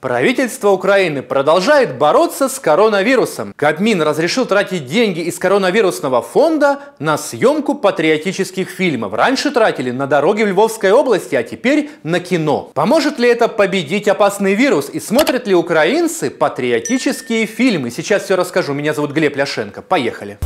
Правительство 0.00 0.70
Украины 0.70 1.20
продолжает 1.20 1.98
бороться 1.98 2.48
с 2.48 2.58
коронавирусом. 2.58 3.52
Кабмин 3.54 4.00
разрешил 4.00 4.46
тратить 4.46 4.86
деньги 4.86 5.20
из 5.20 5.38
коронавирусного 5.38 6.22
фонда 6.22 6.78
на 6.98 7.18
съемку 7.18 7.74
патриотических 7.74 8.70
фильмов. 8.70 9.12
Раньше 9.12 9.50
тратили 9.50 9.90
на 9.90 10.06
дороги 10.06 10.42
в 10.42 10.46
Львовской 10.46 10.90
области, 10.90 11.34
а 11.34 11.42
теперь 11.42 11.90
на 12.02 12.18
кино. 12.18 12.70
Поможет 12.72 13.18
ли 13.18 13.28
это 13.28 13.46
победить 13.48 14.08
опасный 14.08 14.54
вирус? 14.54 14.88
И 14.88 15.00
смотрят 15.00 15.46
ли 15.46 15.54
украинцы 15.54 16.30
патриотические 16.30 17.44
фильмы? 17.44 17.90
Сейчас 17.90 18.24
все 18.24 18.36
расскажу. 18.36 18.72
Меня 18.72 18.94
зовут 18.94 19.12
Глеб 19.12 19.36
Ляшенко. 19.36 19.82
Поехали. 19.82 20.38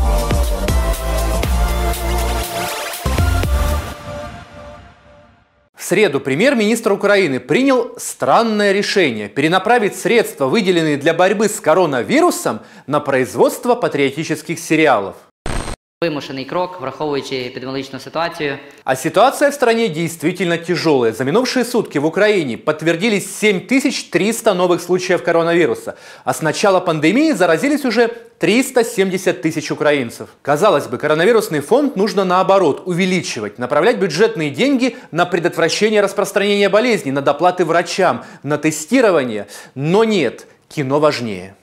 Среду 5.86 6.18
премьер-министр 6.18 6.92
Украины 6.92 7.40
принял 7.40 7.92
странное 7.98 8.72
решение 8.72 9.28
перенаправить 9.28 9.94
средства, 9.94 10.46
выделенные 10.46 10.96
для 10.96 11.12
борьбы 11.12 11.46
с 11.46 11.60
коронавирусом, 11.60 12.60
на 12.86 13.00
производство 13.00 13.74
патриотических 13.74 14.58
сериалов. 14.58 15.16
Вимушений 16.03 16.45
крок, 16.45 16.81
враховуючи 16.81 17.35
епідеміологічну 17.35 17.99
ситуацію. 17.99 18.57
А 18.83 18.95
ситуация 18.95 19.49
в 19.49 19.53
стране 19.53 19.89
действительно 19.89 20.57
тяжелая. 20.57 21.11
За 21.11 21.23
минувшие 21.23 21.65
сутки 21.65 21.99
в 21.99 22.05
Украине 22.05 22.57
подтвердились 22.57 23.35
7300 23.35 24.53
новых 24.53 24.79
случаев 24.79 25.23
коронавируса. 25.23 25.95
А 26.23 26.33
с 26.33 26.41
начала 26.41 26.79
пандемии 26.79 27.33
заразились 27.33 27.83
уже 27.83 28.07
370 28.37 29.41
тысяч 29.41 29.71
украинцев. 29.71 30.29
Казалось 30.41 30.87
бы, 30.87 30.97
коронавирусный 30.97 31.59
фонд 31.59 31.97
нужно 31.97 32.23
наоборот 32.23 32.83
увеличивать, 32.85 33.59
направлять 33.59 33.97
бюджетные 33.97 34.51
деньги 34.51 34.95
на 35.11 35.25
предотвращение 35.25 35.99
распространения 35.99 36.69
болезней, 36.69 37.11
на 37.11 37.21
доплаты 37.21 37.65
врачам, 37.65 38.23
на 38.43 38.57
тестирование. 38.57 39.47
Но 39.75 40.05
нет, 40.05 40.47
кино 40.69 41.01
важнее. 41.01 41.55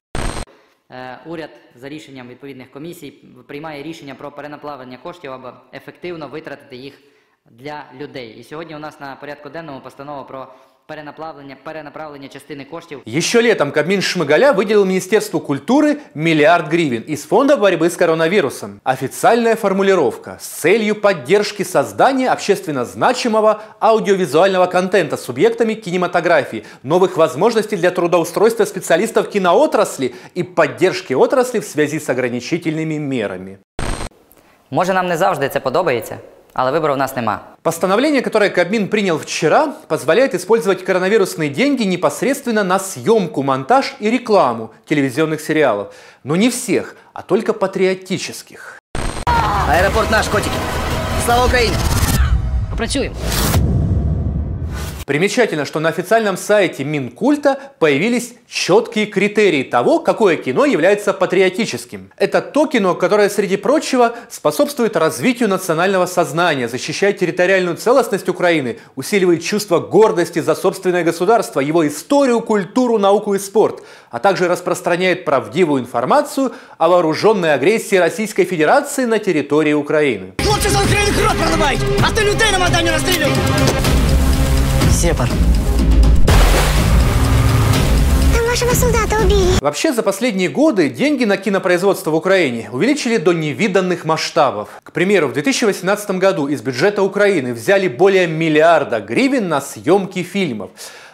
Е, 0.91 1.19
Уряд 1.27 1.51
за 1.75 1.89
рішенням 1.89 2.29
відповідних 2.29 2.71
комісій 2.71 3.11
приймає 3.47 3.83
рішення 3.83 4.15
про 4.15 4.33
перенаплавлення 4.33 4.99
коштів, 4.99 5.33
аби 5.33 5.53
ефективно 5.73 6.29
витратити 6.29 6.77
їх 6.77 7.03
для 7.51 7.85
людей. 7.95 8.37
І 8.39 8.45
сьогодні 8.45 8.77
у 8.77 8.79
нас 8.79 9.01
на 9.01 9.17
порядку 9.17 9.49
денному 9.49 9.81
постанова 9.81 10.25
про 10.25 10.55
перенаплавлення, 10.92 11.56
перенаправлення 11.64 12.28
частини 12.28 12.66
коштів 12.66 13.02
Еще 13.08 13.42
летом 13.42 13.72
Кабмин 13.72 14.02
Шмыгаля 14.02 14.54
выделил 14.54 14.86
Министерству 14.86 15.40
культуры 15.40 15.98
миллиард 16.14 16.68
гривен 16.74 17.04
из 17.08 17.24
Фонда 17.24 17.56
борьбы 17.56 17.86
с 17.86 17.96
коронавирусом. 17.96 18.82
Официальная 18.84 19.56
формулировка 19.56 20.38
с 20.40 20.48
целью 20.48 20.96
поддержки 20.96 21.64
создания 21.64 22.30
общественно 22.30 22.84
значимого 22.84 23.62
аудиовизуального 23.80 24.66
контента 24.66 25.16
с 25.16 25.24
субъектами 25.24 25.76
кинематографии, 25.76 26.66
новых 26.84 27.16
возможностей 27.16 27.78
для 27.78 27.92
трудоустройства 27.92 28.66
специалистов 28.66 29.30
киноотрасли 29.30 30.14
и 30.36 30.44
поддержки 30.44 31.14
отрасли 31.14 31.60
в 31.62 31.66
связи 31.66 32.00
с 32.00 32.10
ограничительными 32.10 32.98
мерами. 32.98 33.60
Може, 34.72 34.94
нам 34.94 35.08
не 35.08 35.18
завжди 35.18 35.50
це 35.50 35.60
подобається, 35.60 36.18
але 36.53 36.73
вибору 36.73 36.95
в 36.95 36.97
нас 36.97 37.17
нема. 37.17 37.43
Постановление, 37.63 38.23
которое 38.23 38.51
Кабмин 38.51 38.89
принял 38.89 39.19
вчера, 39.19 39.75
позволяет 39.89 40.35
использовать 40.35 40.85
коронавирусные 40.85 41.51
деньги 41.51 41.83
непосредственно 41.83 42.65
на 42.65 42.79
съемку, 42.79 43.43
монтаж 43.43 43.95
и 44.01 44.11
рекламу 44.11 44.71
телевизионных 44.87 45.41
сериалов. 45.41 45.89
Но 46.25 46.37
не 46.37 46.49
всех, 46.49 46.97
а 47.13 47.23
только 47.23 47.53
патриотических. 47.53 48.79
Аеропорт 49.69 50.11
наш, 50.11 50.29
котики. 50.29 50.57
Слава 51.25 51.47
Україні! 51.47 51.77
Попрацюємо. 52.71 53.17
Примечательно, 55.07 55.65
что 55.65 55.79
на 55.79 55.89
официальном 55.89 56.37
сайте 56.37 56.83
Минкульта 56.83 57.61
появились 57.79 58.35
четкие 58.49 59.07
критерии 59.07 59.63
того, 59.63 60.01
какое 60.01 60.37
кино 60.37 60.65
является 60.65 61.13
патриотическим. 61.13 62.11
Это 62.17 62.41
то 62.41 62.67
кино, 62.67 62.97
которое, 62.97 63.31
среди 63.31 63.57
прочего, 63.57 64.17
способствует 64.29 64.97
развитию 64.97 65.49
национального 65.49 66.07
сознания, 66.07 66.69
защищает 66.69 67.19
территориальную 67.19 67.77
целостность 67.77 68.29
Украины, 68.29 68.79
усиливает 68.97 69.45
чувство 69.45 69.79
гордости 69.79 70.41
за 70.41 70.57
собственное 70.57 71.05
государство, 71.05 71.61
его 71.61 71.87
историю, 71.87 72.41
культуру, 72.41 72.99
науку 72.99 73.35
и 73.35 73.39
спорт, 73.39 73.85
а 74.11 74.19
также 74.19 74.49
распространяет 74.49 75.25
правдивую 75.25 75.83
информацию 75.83 76.53
о 76.79 76.89
вооруженной 76.89 77.55
агрессии 77.55 77.95
Российской 77.95 78.45
Федерации 78.45 79.05
на 79.05 79.21
территории 79.21 79.73
Украины. 79.73 80.33
Хлопці 80.45 80.69
за 80.69 80.79
Україну 80.79 81.13
кров 81.19 81.35
проливають, 81.35 81.81
а 82.03 82.11
то 82.11 82.23
людей 82.23 82.53
на 82.53 82.59
Майдані 82.59 82.91
розстрілюють. 82.91 83.90
Сепар. 85.02 85.28
Там 88.36 88.46
вашего 88.48 88.70
солдата 88.76 89.16
убили. 89.20 89.60
Вообще, 89.60 89.94
за 89.94 90.04
последние 90.04 90.48
годы 90.48 90.90
деньги 90.90 91.26
на 91.26 91.38
кинопроизводство 91.38 92.12
в 92.12 92.16
Украине 92.16 92.70
увеличили 92.72 93.18
до 93.18 93.34
невиданных 93.34 94.06
масштабов. 94.06 94.70
К 94.84 94.92
примеру, 94.92 95.30
в 95.30 95.34
2018 95.34 96.12
году 96.20 96.48
из 96.48 96.62
бюджета 96.62 97.02
Украины 97.02 97.56
взяли 97.56 97.88
более 97.88 98.28
миллиарда 98.28 99.00
гривен 99.00 99.50
на 99.50 99.60
съемки 99.60 100.22
фильмов. 100.22 100.70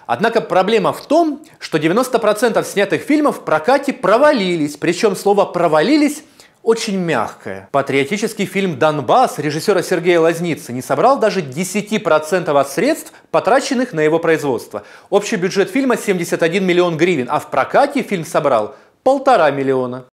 Однако 0.05 0.41
проблема 0.41 0.91
в 0.91 1.05
том, 1.05 1.41
что 1.57 1.77
90% 1.77 2.61
снятых 2.65 3.01
фильмов 3.03 3.37
в 3.37 3.45
прокате 3.45 3.93
провалились, 3.93 4.75
причем 4.75 5.15
слово 5.15 5.45
«провалились» 5.45 6.23
очень 6.67 6.97
мягкое. 6.97 7.69
Патриотический 7.72 8.45
фильм 8.45 8.78
«Донбасс» 8.78 9.39
режиссера 9.39 9.81
Сергея 9.81 10.19
Лазницы 10.19 10.73
не 10.73 10.81
собрал 10.81 11.17
даже 11.17 11.39
10% 11.39 12.59
от 12.59 12.69
средств, 12.69 13.13
потраченных 13.31 13.94
на 13.94 14.01
его 14.01 14.19
производство. 14.19 14.83
Общий 15.09 15.38
бюджет 15.38 15.72
фильма 15.72 15.95
71 15.95 16.66
миллион 16.66 16.97
гривен, 16.97 17.28
а 17.31 17.39
в 17.39 17.50
прокате 17.50 18.01
фильм 18.01 18.25
собрал 18.25 18.75
полтора 19.03 19.50
миллиона. 19.50 20.07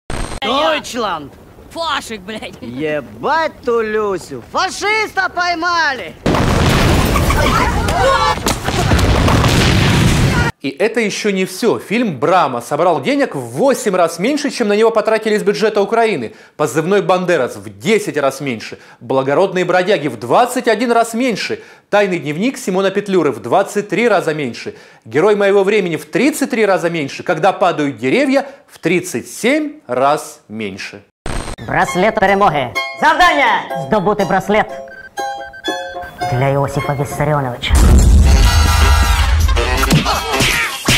Дойчланд. 0.42 1.32
Фашик, 1.70 2.20
блядь. 2.20 2.60
Ебать 2.60 3.52
ту 3.64 3.80
Люсю. 3.80 4.42
Фашиста 4.52 5.30
поймали. 5.34 6.14
И 10.61 10.69
это 10.69 10.99
еще 10.99 11.31
не 11.31 11.45
все. 11.45 11.79
Фильм 11.79 12.19
«Брама» 12.19 12.61
собрал 12.61 13.01
денег 13.01 13.35
в 13.35 13.39
8 13.39 13.95
раз 13.95 14.19
меньше, 14.19 14.49
чем 14.49 14.67
на 14.67 14.75
него 14.75 14.89
потратили 14.89 15.35
из 15.35 15.43
бюджета 15.43 15.81
Украины. 15.81 16.33
Позывной 16.55 17.01
«Бандерас» 17.01 17.55
в 17.55 17.79
10 17.79 18.17
раз 18.17 18.41
меньше. 18.41 18.79
«Благородные 18.99 19.65
бродяги» 19.65 20.07
в 20.07 20.17
21 20.17 20.91
раз 20.91 21.13
меньше. 21.13 21.59
«Тайный 21.89 22.19
дневник» 22.19 22.57
Симона 22.57 22.89
Петлюры 22.89 23.31
в 23.31 23.39
23 23.39 24.09
раза 24.09 24.33
меньше. 24.33 24.73
«Герой 25.05 25.35
моего 25.35 25.63
времени» 25.63 25.95
в 25.95 26.05
33 26.05 26.65
раза 26.65 26.89
меньше. 26.89 27.23
«Когда 27.23 27.53
падают 27.53 27.97
деревья» 27.97 28.45
в 28.67 28.79
37 28.79 29.73
раз 29.87 30.41
меньше. 30.47 31.03
Браслет 31.67 32.19
перемоги. 32.19 32.73
Завдання! 33.01 33.61
Здобути 33.87 34.25
браслет 34.25 34.65
для 36.33 36.47
Іосифа 36.47 36.97
Віссаріоновича. 37.01 37.73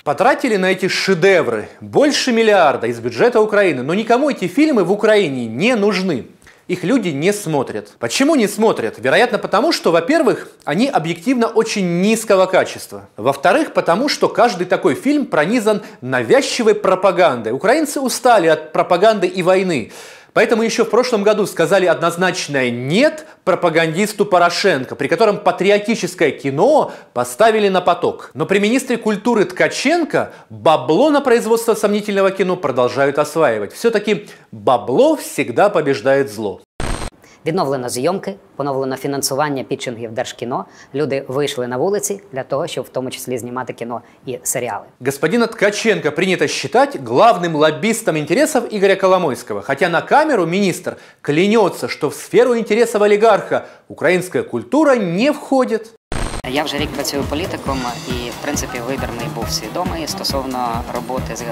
Потратили 0.05 0.57
на 0.57 0.71
эти 0.71 0.87
шедевры 0.87 1.71
больше 1.81 2.31
миллиарда 2.31 2.89
из 2.89 3.01
бюджета 3.01 3.41
Украины, 3.41 3.83
но 3.83 3.95
никому 3.95 4.29
эти 4.29 4.47
фильмы 4.47 4.85
в 4.85 4.93
Украине 4.93 5.47
не 5.47 5.75
нужны. 5.77 6.27
Их 6.69 6.85
люди 6.85 7.09
не 7.09 7.33
смотрят. 7.33 7.93
Почему 7.99 8.35
не 8.35 8.47
смотрят? 8.47 8.97
Вероятно, 8.99 9.39
потому 9.39 9.73
что, 9.73 9.93
во-первых, 9.93 10.51
они 10.65 10.89
объективно 10.89 11.47
очень 11.47 12.03
низкого 12.03 12.45
качества. 12.45 13.09
Во-вторых, 13.17 13.73
потому 13.73 14.11
что 14.11 14.29
каждый 14.29 14.67
такой 14.67 14.95
фильм 14.95 15.25
пронизан 15.25 15.81
навязчивой 16.03 16.75
пропагандой. 16.75 17.53
Украинцы 17.53 17.99
устали 17.99 18.47
от 18.47 18.73
пропаганды 18.73 19.27
и 19.27 19.43
войны. 19.43 19.91
Поэтому 20.35 20.65
еще 20.65 20.85
в 20.85 20.91
прошлом 20.91 21.23
году 21.23 21.47
сказали 21.47 21.87
однозначное 21.87 22.69
«нет» 22.71 23.25
пропагандисту 23.45 24.27
Порошенко, 24.27 24.97
при 24.97 25.07
котором 25.07 25.39
патриотическое 25.39 26.33
кино 26.33 26.93
поставили 27.13 27.69
на 27.69 27.81
поток. 27.81 28.33
Но 28.35 28.45
при 28.45 28.59
министре 28.59 28.97
культуры 28.97 29.45
Ткаченко 29.45 30.33
бабло 30.51 31.11
на 31.11 31.21
производство 31.21 31.75
сомнительного 31.75 32.33
кино 32.33 32.57
продолжают 32.57 33.21
осваивать. 33.21 33.73
Все-таки 33.73 34.27
бабло 34.51 35.17
всегда 35.17 35.71
побеждает 35.71 36.33
зло. 36.33 36.64
Відновлено 37.46 37.90
зйомки, 37.90 38.36
поновлено 38.56 38.96
фінансування 38.96 39.64
підчингів 39.64 40.12
Держкіно. 40.12 40.66
Люди 40.96 41.26
вийшли 41.28 41.68
на 41.68 41.78
вулиці 41.78 42.22
для 42.32 42.44
того, 42.44 42.68
щоб 42.68 42.86
в 42.86 42.90
тому 42.90 43.10
числі 43.10 43.38
знімати 43.38 43.74
кіно 43.74 44.02
і 44.26 44.40
серіали. 44.44 44.86
Господина 45.06 45.48
Ткаченко 45.48 46.12
принято 46.12 46.48
считать 46.48 46.96
главным 46.96 47.56
лоббистом 47.56 48.18
интересов 48.18 48.64
Игоря 48.72 48.96
Коломойского, 48.96 49.62
хотя 49.62 49.90
на 49.90 50.02
камеру 50.02 50.46
министр 50.46 50.98
клянется, 51.22 51.88
что 51.88 52.10
в 52.10 52.14
сферу 52.16 52.56
интересов 52.56 53.04
олигарха 53.04 53.66
украинская 53.88 54.44
культура 54.44 54.96
не 54.96 55.32
входит. 55.32 55.92
Я 56.49 56.65
вже 56.65 56.79
рік 56.79 56.91
працюю 56.91 57.23
політиком, 57.23 57.81
і 58.09 58.31
в 58.31 58.35
принципі 58.43 58.79
вибір 58.87 59.09
мій 59.19 59.29
був 59.35 59.51
свідомий 59.51 60.09
стосовно 60.09 60.83
роботи 60.95 61.37
з 61.37 61.43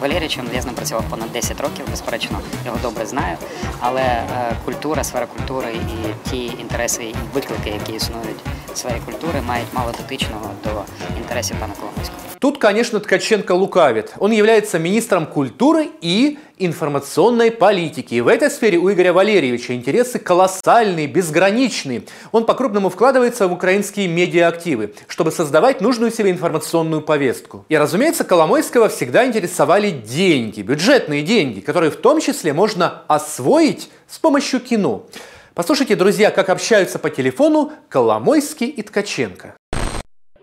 Валерійовичем. 0.00 0.48
Я 0.54 0.62
з 0.62 0.66
ним 0.66 0.74
працював 0.74 1.04
понад 1.10 1.32
10 1.32 1.60
років, 1.60 1.84
безперечно, 1.90 2.40
його 2.66 2.78
добре 2.82 3.06
знаю. 3.06 3.36
Але 3.80 4.02
е, 4.02 4.26
культура, 4.64 5.04
сфера 5.04 5.26
культури 5.26 5.74
і 5.74 6.30
ті 6.30 6.44
інтереси 6.46 7.04
і 7.04 7.14
виклики, 7.34 7.70
які 7.70 7.92
існують 7.92 8.40
в 8.74 8.78
сфері 8.78 9.00
культури, 9.04 9.42
мають 9.46 9.68
мало 9.72 9.92
дотичного 9.92 10.50
до 10.64 10.70
інтересів 11.18 11.56
пана 11.60 11.74
Коломойського. 11.80 12.29
Тут, 12.40 12.56
конечно, 12.56 13.00
Ткаченко 13.00 13.52
лукавит. 13.52 14.14
Он 14.18 14.30
является 14.30 14.78
министром 14.78 15.26
культуры 15.26 15.90
и 16.00 16.38
информационной 16.56 17.50
политики. 17.50 18.14
И 18.14 18.22
в 18.22 18.28
этой 18.28 18.50
сфере 18.50 18.78
у 18.78 18.90
Игоря 18.90 19.12
Валерьевича 19.12 19.74
интересы 19.74 20.18
колоссальные, 20.18 21.06
безграничные. 21.06 22.04
Он 22.32 22.46
по-крупному 22.46 22.88
вкладывается 22.88 23.46
в 23.46 23.52
украинские 23.52 24.08
медиаактивы, 24.08 24.94
чтобы 25.06 25.32
создавать 25.32 25.82
нужную 25.82 26.10
себе 26.10 26.30
информационную 26.30 27.02
повестку. 27.02 27.66
И, 27.68 27.76
разумеется, 27.76 28.24
Коломойского 28.24 28.88
всегда 28.88 29.26
интересовали 29.26 29.90
деньги, 29.90 30.62
бюджетные 30.62 31.20
деньги, 31.20 31.60
которые 31.60 31.90
в 31.90 31.96
том 31.96 32.20
числе 32.20 32.54
можно 32.54 33.02
освоить 33.06 33.90
с 34.08 34.18
помощью 34.18 34.60
кино. 34.60 35.06
Послушайте, 35.52 35.94
друзья, 35.94 36.30
как 36.30 36.48
общаются 36.48 36.98
по 36.98 37.10
телефону 37.10 37.70
Коломойский 37.90 38.68
и 38.68 38.80
Ткаченко. 38.80 39.56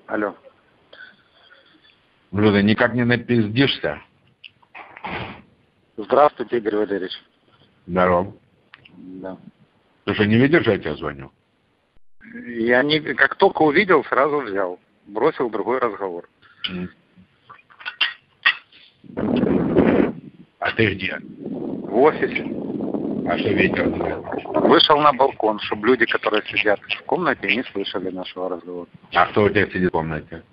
Алло. 0.06 0.36
Блюдо, 2.38 2.62
никак 2.62 2.94
не 2.94 3.04
напиздишься? 3.04 4.00
Здравствуйте, 5.98 6.57
Игорь 6.57 6.75
Валерьевич. 6.75 7.13
Здорово. 7.88 8.31
Да. 8.95 9.38
Ты 10.06 10.13
что, 10.13 10.25
не 10.28 10.36
видишь, 10.36 10.68
я 10.68 10.78
тебе 10.78 10.95
звоню? 10.98 11.31
Я 12.45 12.84
не, 12.84 13.00
как 13.00 13.34
только 13.38 13.63
увидел, 13.63 14.04
сразу 14.04 14.42
взял. 14.42 14.80
Бросил 15.07 15.50
другой 15.50 15.80
разговор. 15.80 16.30
А 20.60 20.72
ты 20.75 20.94
где? 20.94 21.18
В 21.40 21.98
офисе. 21.98 22.45
А 23.28 23.36
что 23.40 23.50
ветер? 23.50 23.90
Вышел 24.62 25.00
на 25.00 25.12
балкон, 25.12 25.57
чтобы 25.62 25.88
люди, 25.88 26.06
которые 26.06 26.44
сидят 26.45 26.80
в 26.81 27.04
комнате, 27.06 27.48
не 27.48 27.63
слышали 27.63 28.12
нашего 28.12 28.48
разговора. 28.48 28.88
А 29.16 29.25
кто 29.25 29.45
у 29.45 29.50
тебя 29.50 29.66
сидит 29.72 29.90
в 29.90 29.94
комнате? 29.94 30.44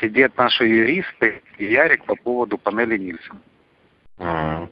Сидят 0.00 0.36
наши 0.36 0.64
юристы 0.64 1.42
и 1.58 1.64
Ярик 1.66 2.04
по 2.04 2.16
поводу 2.16 2.58
панели 2.58 2.98
Нильсон. 2.98 3.38
А, 4.18 4.68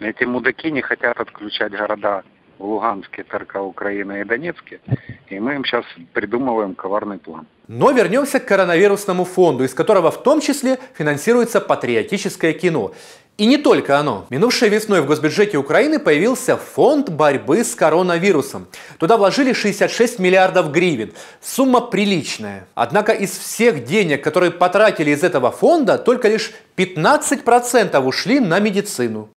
Эти 0.00 0.24
мудаки 0.24 0.70
не 0.70 0.82
хотят 0.82 1.20
отключать 1.20 1.72
города 1.72 2.22
в 2.58 2.64
Луганске, 2.64 3.22
ТРК 3.22 3.56
Украины 3.56 4.20
и 4.20 4.24
Донецке. 4.24 4.80
И 5.28 5.38
мы 5.38 5.54
им 5.54 5.64
сейчас 5.64 5.84
придумываем 6.12 6.74
коварный 6.74 7.18
план. 7.18 7.46
Но 7.68 7.92
вернемся 7.92 8.40
к 8.40 8.46
коронавирусному 8.46 9.24
фонду, 9.24 9.64
из 9.64 9.74
которого 9.74 10.10
в 10.10 10.22
том 10.22 10.40
числе 10.40 10.78
финансируется 10.94 11.60
патриотическое 11.60 12.52
кино. 12.52 12.92
И 13.38 13.46
не 13.46 13.56
только 13.56 13.96
оно. 14.00 14.26
Минувшей 14.30 14.68
весной 14.68 15.00
в 15.00 15.06
госбюджете 15.06 15.58
Украины 15.58 16.00
появился 16.00 16.56
фонд 16.56 17.08
борьбы 17.08 17.62
с 17.62 17.76
коронавирусом. 17.76 18.66
Туда 18.98 19.16
вложили 19.16 19.52
66 19.52 20.18
миллиардов 20.18 20.72
гривен. 20.72 21.12
Сумма 21.40 21.80
приличная. 21.80 22.66
Однако 22.74 23.12
из 23.12 23.30
всех 23.30 23.84
денег, 23.84 24.24
которые 24.24 24.50
потратили 24.50 25.12
из 25.12 25.22
этого 25.22 25.52
фонда, 25.52 25.98
только 25.98 26.26
лишь 26.26 26.50
15% 26.76 27.96
ушли 28.04 28.40
на 28.40 28.58
медицину. 28.58 29.30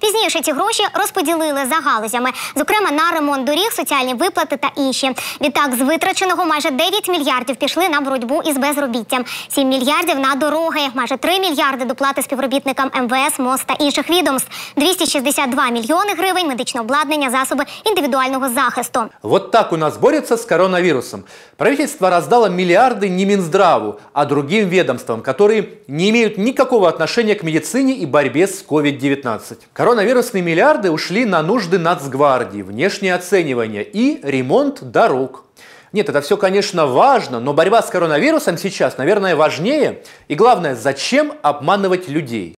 Пізніше 0.00 0.40
ці 0.40 0.52
гроші 0.52 0.82
розподілили 0.94 1.60
за 1.70 1.90
галузями, 1.90 2.30
зокрема 2.56 2.90
на 2.90 3.10
ремонт 3.12 3.44
доріг, 3.44 3.72
соціальні 3.72 4.14
виплати 4.14 4.56
та 4.56 4.70
інші. 4.76 5.10
Відтак, 5.40 5.74
з 5.74 5.80
витраченого 5.80 6.44
майже 6.44 6.70
9 6.70 7.08
мільярдів 7.08 7.56
пішли 7.56 7.88
на 7.88 8.00
боротьбу 8.00 8.42
із 8.44 8.56
безробіттям, 8.56 9.24
7 9.48 9.68
мільярдів 9.68 10.18
на 10.18 10.34
дороги, 10.34 10.80
майже 10.94 11.16
3 11.16 11.40
мільярди 11.40 11.84
доплати 11.84 12.22
співробітникам 12.22 12.90
МВС, 12.94 13.42
МОЗ 13.42 13.60
та 13.66 13.74
інших 13.74 14.10
відомств, 14.10 14.50
262 14.76 15.70
мільйони 15.70 16.14
гривень 16.18 16.48
медичне 16.48 16.80
обладнання, 16.80 17.30
засоби 17.30 17.64
індивідуального 17.84 18.48
захисту. 18.48 19.00
Вот 19.22 19.50
так 19.50 19.72
у 19.72 19.76
нас 19.76 19.96
борются 19.96 20.34
с 20.34 20.44
коронавирусом. 20.44 21.24
Правительство 21.56 22.10
раздало 22.10 22.46
миллиарды 22.46 23.08
не 23.08 23.26
Минздраву, 23.26 23.94
а 24.12 24.24
другим 24.24 24.68
ведомствам, 24.68 25.22
которые 25.22 25.64
не 25.88 26.10
имеют 26.10 26.38
никакого 26.38 26.88
отношения 26.88 27.34
к 27.34 27.42
медицине 27.42 27.92
и 27.92 28.06
борьбе 28.06 28.46
с 28.46 28.64
COVID-19. 28.68 29.56
Коронавирусные 29.86 30.42
миллиарды 30.42 30.90
ушли 30.90 31.24
на 31.24 31.40
нужды 31.44 31.78
Нацгвардии, 31.78 32.62
внешнее 32.62 33.14
оценивание 33.14 33.84
и 33.84 34.18
ремонт 34.20 34.82
дорог. 34.82 35.44
Нет, 35.92 36.08
это 36.08 36.20
все, 36.22 36.36
конечно, 36.36 36.88
важно, 36.88 37.38
но 37.38 37.52
борьба 37.52 37.80
с 37.82 37.86
коронавирусом 37.86 38.58
сейчас, 38.58 38.98
наверное, 38.98 39.36
важнее. 39.36 40.02
И 40.26 40.34
главное, 40.34 40.74
зачем 40.74 41.34
обманывать 41.40 42.08
людей? 42.08 42.55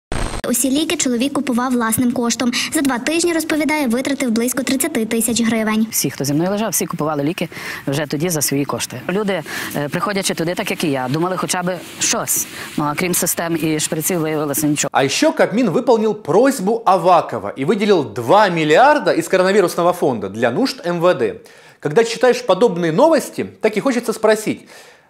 Усі 0.48 0.70
ліки 0.70 0.96
чоловік 0.96 1.32
купував 1.32 1.72
власним 1.72 2.12
коштом. 2.12 2.52
За 2.72 2.80
два 2.80 2.98
тижні 2.98 3.32
розповідає, 3.32 3.86
витратив 3.86 4.30
близько 4.30 4.62
30 4.62 5.08
тисяч 5.08 5.42
гривень. 5.42 5.86
Всі, 5.90 6.10
хто 6.10 6.24
зі 6.24 6.34
мною 6.34 6.50
лежав, 6.50 6.70
всі 6.70 6.86
купували 6.86 7.22
ліки 7.22 7.48
вже 7.86 8.06
тоді 8.06 8.28
за 8.28 8.42
свої 8.42 8.64
кошти. 8.64 9.00
Люди, 9.10 9.42
е, 9.76 9.88
приходячи 9.88 10.34
туди, 10.34 10.54
так 10.54 10.70
як 10.70 10.84
і 10.84 10.90
я, 10.90 11.08
думали 11.10 11.36
хоча 11.36 11.62
б 11.62 11.78
щось. 11.98 12.46
Ну 12.76 12.84
а 12.84 12.94
крім 12.94 13.14
систем 13.14 13.58
і 13.62 13.80
шприців, 13.80 14.20
виявилося 14.20 14.66
нічого. 14.66 14.90
А 14.92 15.04
еще 15.04 15.32
Кабмин 15.32 15.70
выполнил 15.70 16.14
просьбу 16.14 16.82
Авакова 16.84 17.52
и 17.58 17.64
выделил 17.64 18.04
2 18.14 18.48
миллиарда 18.48 19.12
из 19.12 19.28
коронавирусного 19.28 19.92
фонда 19.92 20.28
для 20.28 20.50
нужд 20.50 20.86
МВД. 20.86 21.48
Когда 21.80 22.04
читаешь 22.04 22.46
подобные 22.46 22.92
новости, 22.92 23.46
так 23.60 23.76
и 23.76 23.80
хочется 23.80 24.12
спросить, 24.12 24.68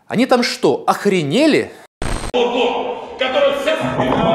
они 0.08 0.26
там 0.26 0.42
что, 0.42 0.84
охренели? 0.86 1.70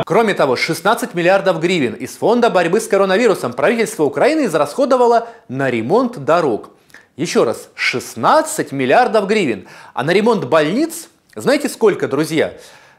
Кроме 0.04 0.34
того, 0.34 0.56
16 0.56 1.14
миллиардов 1.14 1.60
гривен 1.60 1.94
из 1.94 2.16
фонда 2.16 2.50
борьбы 2.50 2.80
с 2.80 2.88
коронавирусом 2.88 3.52
правительство 3.52 4.04
Украины 4.04 4.46
израсходовало 4.46 5.28
на 5.48 5.70
ремонт 5.70 6.24
дорог. 6.24 6.70
Еще 7.16 7.44
раз, 7.44 7.68
16 7.74 8.72
миллиардов 8.72 9.26
гривен. 9.26 9.68
А 9.94 10.02
на 10.02 10.12
ремонт 10.12 10.44
больниц, 10.46 11.08
знаете 11.34 11.68
сколько, 11.68 12.08
друзья? 12.08 12.54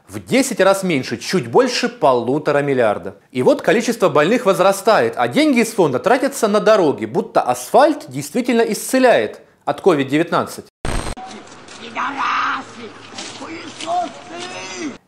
В 0.08 0.24
10 0.24 0.60
раз 0.60 0.82
меньше, 0.82 1.16
чуть 1.16 1.48
больше 1.48 1.88
полутора 1.88 2.58
миллиарда. 2.58 3.16
И 3.32 3.42
вот 3.42 3.62
количество 3.62 4.08
больных 4.08 4.44
возрастает, 4.44 5.14
а 5.16 5.28
деньги 5.28 5.60
из 5.60 5.72
фонда 5.72 5.98
тратятся 5.98 6.46
на 6.46 6.60
дороги, 6.60 7.06
будто 7.06 7.40
асфальт 7.40 8.04
действительно 8.08 8.62
исцеляет 8.62 9.40
от 9.64 9.80
COVID-19. 9.80 10.64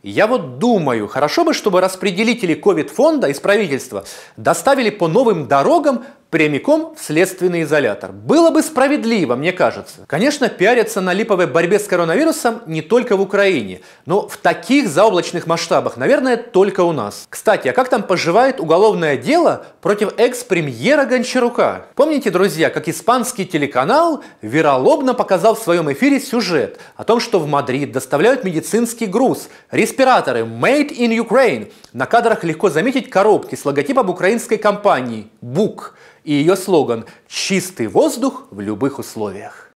Я 0.06 0.28
вот 0.28 0.58
думаю, 0.58 1.08
хорошо 1.08 1.42
бы, 1.44 1.52
чтобы 1.52 1.80
распределители 1.80 2.54
ковид-фонда 2.54 3.26
из 3.26 3.40
правительства 3.40 4.04
доставили 4.36 4.90
по 4.90 5.08
новым 5.08 5.48
дорогам 5.48 6.04
прямиком 6.30 6.94
в 6.96 7.02
следственный 7.02 7.62
изолятор. 7.62 8.12
Было 8.12 8.50
бы 8.50 8.62
справедливо, 8.62 9.36
мне 9.36 9.52
кажется. 9.52 10.04
Конечно, 10.06 10.48
пиарятся 10.48 11.00
на 11.00 11.12
липовой 11.12 11.46
борьбе 11.46 11.78
с 11.78 11.84
коронавирусом 11.84 12.62
не 12.66 12.82
только 12.82 13.16
в 13.16 13.20
Украине, 13.20 13.80
но 14.06 14.26
в 14.26 14.36
таких 14.36 14.88
заоблачных 14.88 15.46
масштабах, 15.46 15.96
наверное, 15.96 16.36
только 16.36 16.80
у 16.80 16.92
нас. 16.92 17.26
Кстати, 17.28 17.68
а 17.68 17.72
как 17.72 17.88
там 17.88 18.02
поживает 18.02 18.60
уголовное 18.60 19.16
дело 19.16 19.66
против 19.80 20.14
экс-премьера 20.18 21.04
Гончарука? 21.04 21.86
Помните, 21.94 22.30
друзья, 22.30 22.70
как 22.70 22.88
испанский 22.88 23.44
телеканал 23.44 24.22
вероломно 24.42 25.14
показал 25.14 25.54
в 25.54 25.62
своем 25.62 25.90
эфире 25.92 26.20
сюжет 26.20 26.78
о 26.96 27.04
том, 27.04 27.20
что 27.20 27.38
в 27.38 27.46
Мадрид 27.46 27.92
доставляют 27.92 28.44
медицинский 28.44 29.06
груз, 29.06 29.48
респираторы 29.70 30.40
Made 30.40 30.96
in 30.96 31.16
Ukraine. 31.16 31.72
На 31.92 32.06
кадрах 32.06 32.44
легко 32.44 32.68
заметить 32.68 33.08
коробки 33.08 33.54
с 33.54 33.64
логотипом 33.64 34.10
украинской 34.10 34.56
компании 34.56 35.28
«БУК» 35.40 35.94
и 36.26 36.32
ее 36.34 36.56
слоган 36.56 37.06
«Чистый 37.28 37.86
воздух 37.86 38.48
в 38.50 38.60
любых 38.60 38.98
условиях». 38.98 39.70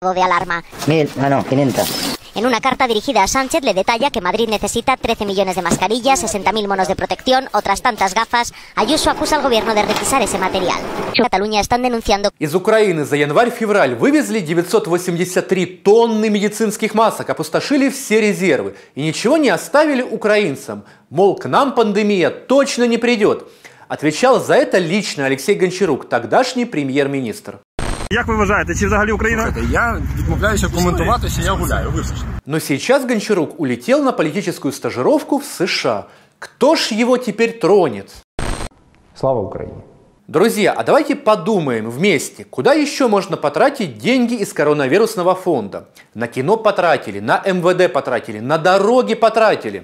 de 0.00 0.22
alarma. 0.22 0.62
Mil, 0.86 1.08
ah 1.18 1.28
no, 1.28 1.42
500. 1.42 2.18
En 2.36 2.46
una 2.46 2.60
carta 2.60 2.86
dirigida 2.86 3.24
a 3.24 3.26
Sánchez 3.26 3.64
le 3.64 3.74
detalla 3.74 4.12
que 4.12 4.20
Madrid 4.20 4.48
necesita 4.48 4.96
13 4.96 5.26
millones 5.26 5.56
de 5.56 5.62
mascarillas, 5.62 6.22
60.000 6.22 6.68
monos 6.68 6.86
de 6.86 6.94
protección, 6.94 7.48
otras 7.52 7.82
tantas 7.82 8.14
gafas. 8.14 8.52
Ayuso 8.76 9.10
acusa 9.10 9.34
al 9.34 9.42
gobierno 9.42 9.74
de 9.74 9.82
requisar 9.82 10.22
ese 10.22 10.38
material. 10.38 10.78
Cataluña 11.20 11.60
están 11.60 11.82
denunciando 11.82 12.30
Из 12.38 12.54
Украины 12.54 13.04
за 13.04 13.16
январь-февраль 13.16 13.96
вывезли 13.96 14.38
983 14.38 15.66
тонны 15.82 16.30
медицинских 16.30 16.94
масок, 16.94 17.28
опустошили 17.30 17.88
все 17.88 18.20
резервы 18.20 18.76
и 18.94 19.02
ничего 19.02 19.36
не 19.36 19.48
оставили 19.48 20.02
украинцам. 20.02 20.84
Мол, 21.10 21.34
к 21.34 21.48
нам 21.48 21.74
пандемия 21.74 22.30
точно 22.30 22.84
не 22.84 22.98
придет. 22.98 23.48
Отвечал 23.87 24.39
за 24.39 24.53
это 24.53 24.79
лично 24.79 25.25
Алексей 25.25 25.59
Гончарук, 25.59 26.09
тогдашний 26.09 26.65
премьер-министр. 26.65 27.57
Як 28.11 28.27
ви 28.27 28.35
вважаєте, 28.35 28.75
чи 28.75 28.85
взагалі 28.85 29.11
Україна? 29.11 29.55
Я 29.71 30.01
відмовляюся 30.17 30.67
коментуватися, 30.67 31.41
я 31.41 31.51
гуляю. 31.51 31.89
Вибачте. 31.91 32.15
Но 32.45 32.59
сейчас 32.59 33.05
Гончарук 33.05 33.59
улетел 33.59 34.03
на 34.03 34.11
политическую 34.11 34.71
стажировку 34.71 35.37
в 35.37 35.43
США. 35.43 36.05
Кто 36.39 36.75
ж 36.75 36.95
его 36.95 37.17
теперь 37.17 37.59
тронет? 37.59 38.15
Слава 39.15 39.41
Україні! 39.41 39.77
Друзья, 40.27 40.73
а 40.77 40.83
давайте 40.83 41.15
подумаем 41.15 41.89
вместе, 41.89 42.45
куда 42.45 42.73
еще 42.73 43.07
можно 43.07 43.35
потратить 43.37 43.97
деньги 43.97 44.35
из 44.35 44.53
коронавирусного 44.53 45.35
фонда. 45.35 45.87
На 46.15 46.27
кино 46.27 46.57
потратили, 46.57 47.19
на 47.19 47.43
МВД 47.45 47.91
потратили, 47.93 48.39
на 48.39 48.57
дороги 48.57 49.15
потратили. 49.15 49.83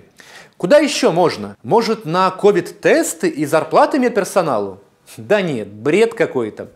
Куда 0.56 0.78
еще 0.78 1.10
можно? 1.10 1.56
Может, 1.62 2.04
на 2.04 2.30
ковид-тесты 2.30 3.28
и 3.28 3.44
зарплаты 3.44 3.98
медперсоналу? 3.98 4.80
Да 5.16 5.42
нет, 5.42 5.68
бред 5.68 6.14
какой-то. 6.14 6.68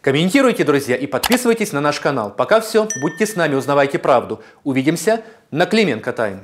Комментируйте, 0.00 0.64
друзья, 0.64 0.96
и 0.96 1.06
подписывайтесь 1.06 1.72
на 1.72 1.80
наш 1.80 2.00
канал. 2.00 2.30
Пока 2.30 2.60
все, 2.60 2.88
будьте 3.00 3.26
с 3.26 3.36
нами, 3.36 3.54
узнавайте 3.54 3.98
правду. 3.98 4.40
Увидимся 4.64 5.22
на 5.50 5.66
Клименко 5.66 6.12
Тайм. 6.12 6.40